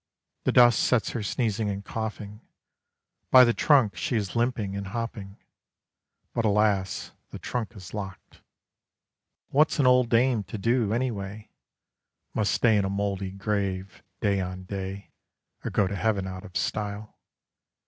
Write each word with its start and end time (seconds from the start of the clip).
The 0.45 0.51
dust 0.51 0.79
sets 0.79 1.11
her 1.11 1.21
sneezing 1.21 1.69
and 1.69 1.85
coughing, 1.85 2.41
By 3.29 3.43
the 3.43 3.53
trunk 3.53 3.95
she 3.95 4.15
is 4.15 4.35
limping 4.35 4.75
and 4.75 4.87
hopping, 4.87 5.37
But 6.33 6.43
alas 6.43 7.11
the 7.29 7.37
trunk 7.37 7.75
is 7.75 7.93
locked. 7.93 8.41
What's 9.49 9.77
an 9.77 9.85
old 9.85 10.09
dame 10.09 10.41
to 10.45 10.57
do, 10.57 10.91
anyway! 10.91 11.51
Must 12.33 12.51
stay 12.51 12.77
in 12.77 12.83
a 12.83 12.89
mouldy 12.89 13.29
grave 13.29 14.01
day 14.21 14.39
on 14.41 14.63
day, 14.63 15.11
Or 15.63 15.69
go 15.69 15.85
to 15.85 15.95
heaven 15.95 16.25
out 16.25 16.45
of 16.45 16.57
style. 16.57 17.19